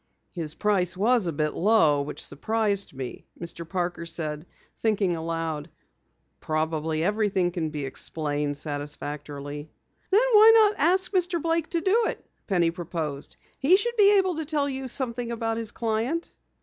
"His 0.31 0.55
price 0.55 0.97
was 0.97 1.27
a 1.27 1.31
bit 1.31 1.53
low, 1.53 2.01
which 2.01 2.25
surprised 2.25 2.91
me," 2.91 3.27
Mr. 3.39 3.69
Parker 3.69 4.07
said, 4.07 4.47
thinking 4.79 5.15
aloud. 5.15 5.69
"Probably 6.39 7.03
everything 7.03 7.51
can 7.51 7.69
be 7.69 7.85
explained 7.85 8.57
satisfactorily." 8.57 9.69
"Then 10.09 10.23
why 10.31 10.53
not 10.73 10.83
ask 10.83 11.11
Mr. 11.11 11.39
Blake 11.39 11.69
to 11.69 11.81
do 11.81 12.05
it?" 12.07 12.25
Penny 12.47 12.71
proposed. 12.71 13.37
"He 13.59 13.77
should 13.77 13.95
be 13.95 14.17
able 14.17 14.37
to 14.37 14.45
tell 14.45 14.67
you 14.67 14.87
something 14.87 15.31
about 15.31 15.57
his 15.57 15.71
client." 15.71 16.33